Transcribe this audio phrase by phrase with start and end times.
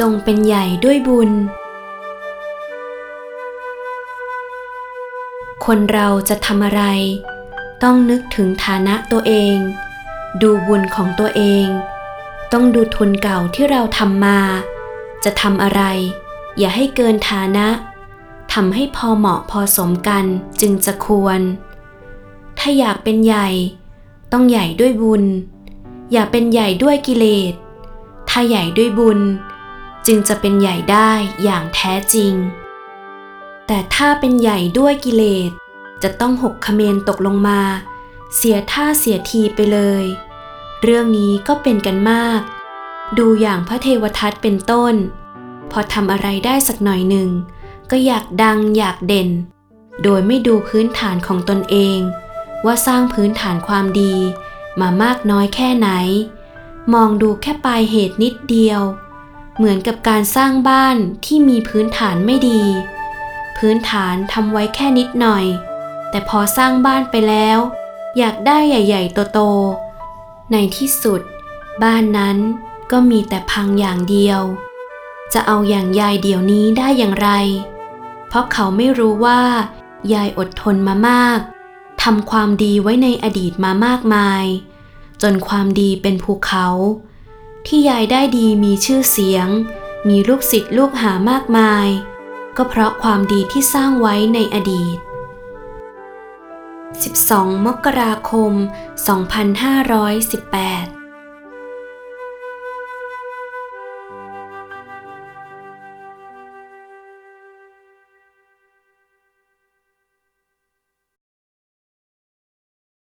[0.00, 1.30] จงเป็นใหญ่ด้วยบุญ
[5.64, 6.82] คนเราจะทำอะไร
[7.82, 9.56] ต้องนึกถึงฐานะตัวเอง
[10.42, 11.66] ดูบุญของตัวเอง
[12.52, 14.38] ต้องดูทุนเก่าที่เราทำมา
[15.24, 15.82] จะทำอะไร
[16.58, 17.66] อย่าให้เกินฐานะ
[18.52, 20.24] ทำให้พอเหมาะพอสมกัน
[20.60, 21.40] จึงจะควร
[22.58, 23.48] ถ้าอยากเป็นใหญ่
[24.32, 25.24] ต้องใหญ่ด้วยบุญ
[26.12, 27.52] อย่าเป็นใหญ่ด้วยกิเลส
[28.28, 29.20] ถ้าใหญ่ด้วยบุญ
[30.06, 32.34] จึงจะเป็นใหญ่ได้อย่างแท้จริง
[33.66, 35.50] แต่ถ้าเป็นใหญ่ด้วยกิเลส
[36.02, 37.60] จะต้องหกขเมนตกลงมา
[38.36, 40.04] เสียท่าเสียทีไปเลย
[40.82, 42.40] เรื่องนี้ก็เป็นกันมาก
[43.18, 44.94] ดูอย่างพระเทวทัตเป็นต้น
[45.70, 47.30] พอทำอะไรได้สักหน่อยหนึ่ง
[47.90, 49.30] ก็อยากดังอยากเด่น
[50.02, 51.98] โดยไม่ดูพื้นฐานของตนเอง
[52.64, 54.14] ว่าสร้างพื้นฐานความดี
[54.80, 55.88] มามากน้อยแค่ไหน
[56.94, 58.80] มองดูแค่ปลายเหตุนิดเดียว
[59.56, 62.62] เหมือนกับการสร้างบ้านที่มีพื้นฐานไม่ดี
[63.58, 65.44] พื้นฐานทำไว้แค่นิดหน่อย
[66.10, 67.58] แต่พอสร้างบ้านไปแล้ว
[68.18, 71.20] อยากได้ใหญ่ ๆ โตๆ ในที่สุด
[71.82, 72.36] บ้านนั้น
[72.90, 74.40] ก็มีแต่พังอย่างเดียว
[75.32, 77.30] จะเอาอย่างยายเดี๋ยวนี้ได้อย่างไร
[78.28, 79.40] เพราะเขาไม่รู้ว่า
[80.12, 81.40] ยายอดทนมามาก
[82.02, 84.44] ทำความดีไว้ในอดีตมามากมาย
[85.22, 86.66] จนความดีเป็นภูเขา
[87.66, 89.48] ที่ยายได้ดีมีชื่อเสียง
[90.08, 91.88] มีลูกศิษย์ลูกหามากมาย
[92.56, 94.96] ก็เพราะความดีที่สร้างไว้ในอดีต
[96.72, 98.52] 12 มกราคม
[99.12, 100.95] 2518